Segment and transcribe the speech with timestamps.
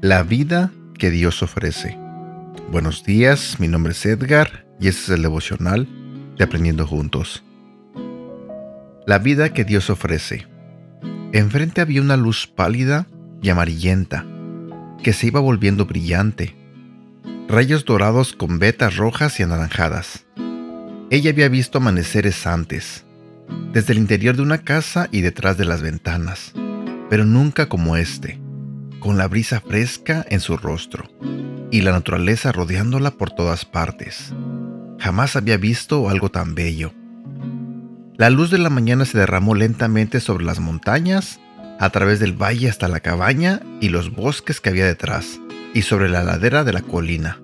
[0.00, 1.96] La vida que Dios ofrece.
[2.70, 5.88] Buenos días, mi nombre es Edgar y este es el devocional
[6.36, 7.42] de Aprendiendo Juntos.
[9.06, 10.46] La vida que Dios ofrece.
[11.32, 13.06] Enfrente había una luz pálida
[13.40, 14.26] y amarillenta
[15.02, 16.56] que se iba volviendo brillante.
[17.48, 20.24] Rayos dorados con vetas rojas y anaranjadas.
[21.10, 23.04] Ella había visto amaneceres antes,
[23.72, 26.52] desde el interior de una casa y detrás de las ventanas,
[27.10, 28.40] pero nunca como este
[29.02, 31.10] con la brisa fresca en su rostro
[31.72, 34.32] y la naturaleza rodeándola por todas partes.
[35.00, 36.92] Jamás había visto algo tan bello.
[38.16, 41.40] La luz de la mañana se derramó lentamente sobre las montañas,
[41.78, 45.40] a través del valle hasta la cabaña y los bosques que había detrás,
[45.74, 47.40] y sobre la ladera de la colina.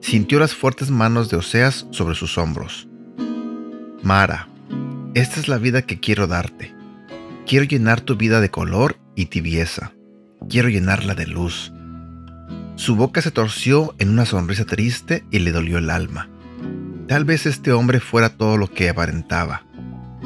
[0.00, 2.88] Sintió las fuertes manos de Oseas sobre sus hombros.
[4.02, 4.48] Mara,
[5.14, 6.74] esta es la vida que quiero darte.
[7.46, 9.92] Quiero llenar tu vida de color y tibieza
[10.48, 11.72] quiero llenarla de luz.
[12.76, 16.28] Su boca se torció en una sonrisa triste y le dolió el alma.
[17.08, 19.66] Tal vez este hombre fuera todo lo que aparentaba.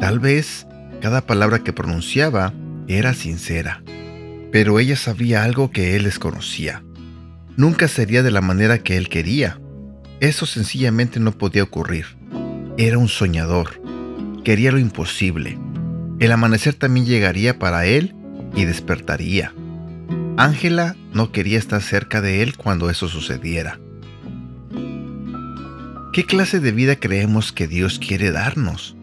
[0.00, 0.66] Tal vez
[1.00, 2.52] cada palabra que pronunciaba
[2.88, 3.82] era sincera.
[4.50, 6.82] Pero ella sabía algo que él desconocía.
[7.56, 9.60] Nunca sería de la manera que él quería.
[10.20, 12.06] Eso sencillamente no podía ocurrir.
[12.78, 13.82] Era un soñador.
[14.44, 15.58] Quería lo imposible.
[16.18, 18.14] El amanecer también llegaría para él
[18.56, 19.52] y despertaría.
[20.36, 23.78] Ángela no quería estar cerca de él cuando eso sucediera.
[26.12, 28.96] ¿Qué clase de vida creemos que Dios quiere darnos?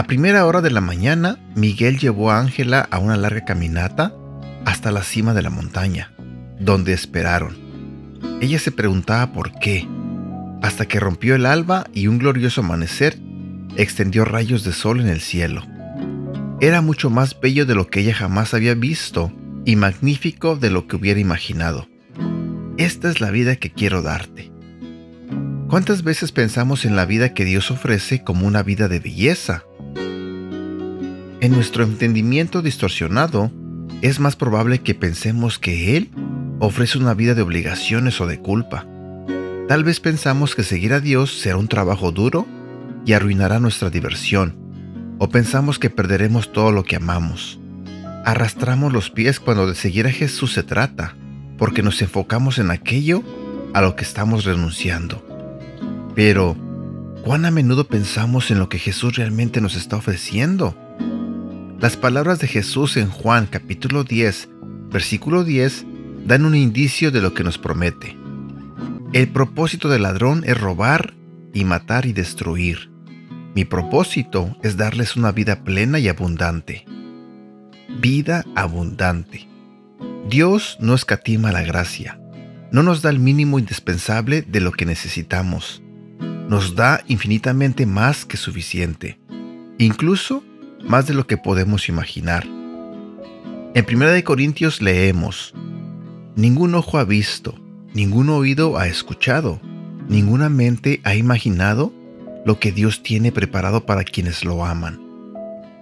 [0.00, 4.14] A primera hora de la mañana, Miguel llevó a Ángela a una larga caminata
[4.64, 6.10] hasta la cima de la montaña,
[6.58, 7.58] donde esperaron.
[8.40, 9.86] Ella se preguntaba por qué,
[10.62, 13.18] hasta que rompió el alba y un glorioso amanecer
[13.76, 15.66] extendió rayos de sol en el cielo.
[16.62, 19.30] Era mucho más bello de lo que ella jamás había visto
[19.66, 21.88] y magnífico de lo que hubiera imaginado.
[22.78, 24.50] Esta es la vida que quiero darte.
[25.68, 29.64] ¿Cuántas veces pensamos en la vida que Dios ofrece como una vida de belleza?
[31.40, 33.50] En nuestro entendimiento distorsionado,
[34.02, 36.10] es más probable que pensemos que Él
[36.58, 38.86] ofrece una vida de obligaciones o de culpa.
[39.66, 42.46] Tal vez pensamos que seguir a Dios será un trabajo duro
[43.06, 44.54] y arruinará nuestra diversión,
[45.18, 47.58] o pensamos que perderemos todo lo que amamos.
[48.26, 51.16] Arrastramos los pies cuando de seguir a Jesús se trata,
[51.56, 53.22] porque nos enfocamos en aquello
[53.72, 55.24] a lo que estamos renunciando.
[56.14, 56.54] Pero,
[57.24, 60.76] ¿cuán a menudo pensamos en lo que Jesús realmente nos está ofreciendo?
[61.80, 64.48] Las palabras de Jesús en Juan capítulo 10,
[64.90, 65.86] versículo 10,
[66.26, 68.16] dan un indicio de lo que nos promete.
[69.12, 71.14] El propósito del ladrón es robar
[71.52, 72.90] y matar y destruir.
[73.54, 76.84] Mi propósito es darles una vida plena y abundante
[77.98, 79.48] vida abundante.
[80.28, 82.20] Dios no escatima la gracia,
[82.70, 85.82] no nos da el mínimo indispensable de lo que necesitamos,
[86.48, 89.20] nos da infinitamente más que suficiente,
[89.78, 90.44] incluso
[90.82, 92.46] más de lo que podemos imaginar.
[93.74, 95.54] En 1 Corintios leemos,
[96.36, 97.54] Ningún ojo ha visto,
[97.92, 99.60] ningún oído ha escuchado,
[100.08, 101.92] ninguna mente ha imaginado
[102.44, 105.00] lo que Dios tiene preparado para quienes lo aman.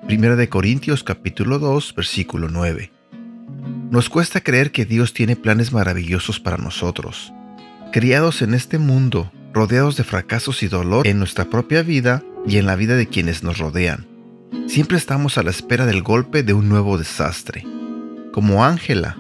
[0.07, 2.91] Primera de Corintios capítulo 2 versículo 9.
[3.91, 7.33] Nos cuesta creer que Dios tiene planes maravillosos para nosotros.
[7.93, 12.67] Criados en este mundo, rodeados de fracasos y dolor en nuestra propia vida y en
[12.67, 14.07] la vida de quienes nos rodean.
[14.67, 17.65] Siempre estamos a la espera del golpe de un nuevo desastre.
[18.33, 19.17] Como Ángela,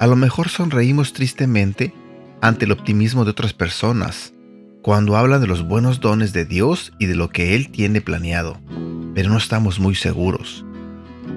[0.00, 1.94] a lo mejor sonreímos tristemente
[2.40, 4.32] ante el optimismo de otras personas,
[4.82, 8.60] cuando hablan de los buenos dones de Dios y de lo que Él tiene planeado
[9.18, 10.64] pero no estamos muy seguros.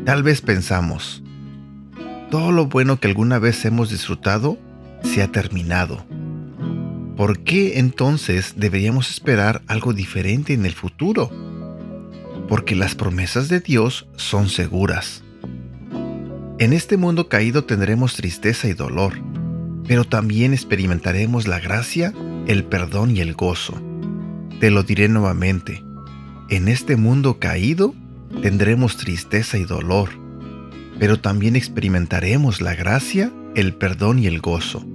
[0.05, 1.23] Tal vez pensamos,
[2.29, 4.59] todo lo bueno que alguna vez hemos disfrutado
[5.01, 6.05] se ha terminado.
[7.17, 11.31] ¿Por qué entonces deberíamos esperar algo diferente en el futuro?
[12.51, 15.23] Porque las promesas de Dios son seguras.
[16.59, 19.13] En este mundo caído tendremos tristeza y dolor,
[19.87, 22.13] pero también experimentaremos la gracia,
[22.47, 23.81] el perdón y el gozo.
[24.59, 25.81] Te lo diré nuevamente,
[26.49, 27.95] en este mundo caído
[28.41, 30.09] tendremos tristeza y dolor,
[30.99, 34.85] pero también experimentaremos la gracia, el perdón y el gozo.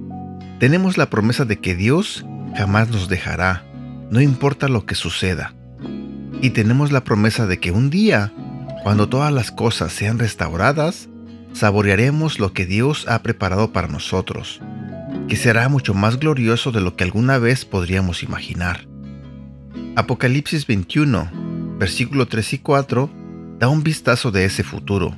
[0.60, 3.64] Tenemos la promesa de que Dios jamás nos dejará,
[4.10, 5.54] no importa lo que suceda.
[6.42, 8.32] Y tenemos la promesa de que un día,
[8.82, 11.08] cuando todas las cosas sean restauradas,
[11.52, 14.60] saborearemos lo que Dios ha preparado para nosotros.
[15.28, 18.86] que será mucho más glorioso de lo que alguna vez podríamos imaginar.
[19.96, 23.10] Apocalipsis 21, versículo 3 y 4,
[23.58, 25.16] da un vistazo de ese futuro,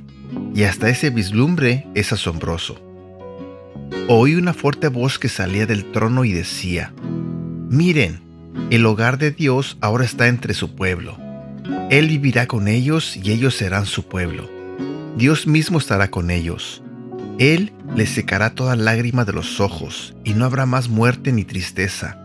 [0.55, 2.81] y hasta ese vislumbre es asombroso.
[4.07, 6.93] Oí una fuerte voz que salía del trono y decía,
[7.69, 8.21] Miren,
[8.69, 11.17] el hogar de Dios ahora está entre su pueblo.
[11.89, 14.49] Él vivirá con ellos y ellos serán su pueblo.
[15.17, 16.83] Dios mismo estará con ellos.
[17.39, 22.17] Él les secará toda lágrima de los ojos, y no habrá más muerte ni tristeza,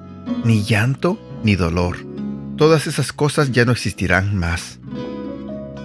[0.45, 1.97] ni llanto ni dolor.
[2.57, 4.79] Todas esas cosas ya no existirán más.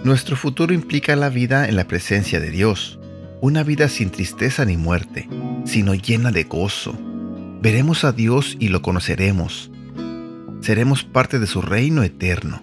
[0.04, 3.00] Nuestro futuro implica la vida en la presencia de Dios,
[3.42, 5.30] una vida sin tristeza ni muerte,
[5.66, 6.98] sino llena de gozo.
[7.62, 9.72] Veremos a Dios y lo conoceremos.
[10.62, 12.62] Seremos parte de su reino eterno.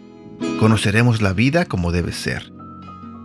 [0.61, 2.53] Conoceremos la vida como debe ser.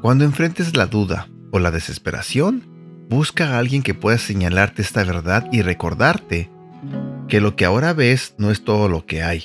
[0.02, 2.64] Cuando enfrentes la duda o la desesperación,
[3.10, 6.50] busca a alguien que pueda señalarte esta verdad y recordarte
[7.28, 9.44] que lo que ahora ves no es todo lo que hay.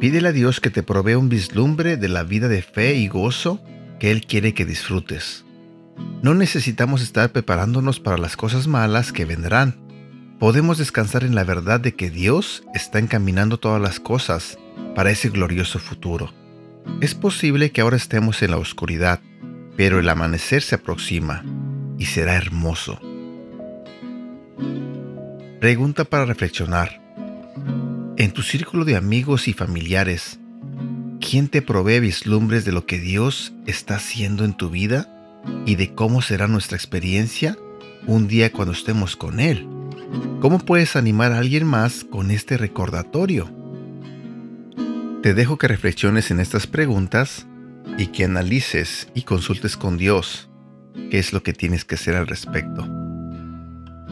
[0.00, 3.62] Pídele a Dios que te provea un vislumbre de la vida de fe y gozo
[3.98, 5.44] que Él quiere que disfrutes.
[6.22, 9.83] No necesitamos estar preparándonos para las cosas malas que vendrán.
[10.44, 14.58] Podemos descansar en la verdad de que Dios está encaminando todas las cosas
[14.94, 16.34] para ese glorioso futuro.
[17.00, 19.20] Es posible que ahora estemos en la oscuridad,
[19.74, 21.42] pero el amanecer se aproxima
[21.98, 23.00] y será hermoso.
[25.62, 27.00] Pregunta para reflexionar.
[28.18, 30.38] En tu círculo de amigos y familiares,
[31.22, 35.08] ¿Quién te provee vislumbres de lo que Dios está haciendo en tu vida
[35.64, 37.56] y de cómo será nuestra experiencia
[38.06, 39.73] un día cuando estemos con Él?
[40.40, 43.50] ¿Cómo puedes animar a alguien más con este recordatorio?
[45.22, 47.46] Te dejo que reflexiones en estas preguntas
[47.96, 50.50] y que analices y consultes con Dios
[51.10, 52.86] qué es lo que tienes que hacer al respecto.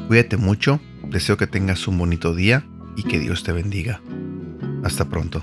[0.09, 2.65] Cuídate mucho, deseo que tengas un bonito día
[2.97, 4.01] y que Dios te bendiga.
[4.85, 5.43] Hasta pronto.